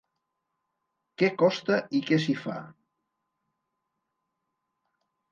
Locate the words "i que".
1.99-2.17